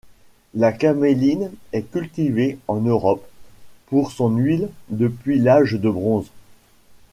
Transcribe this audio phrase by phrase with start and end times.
[0.55, 3.23] La caméline est cultivée en Europe
[3.85, 6.31] pour son huile depuis l’âge de bronze.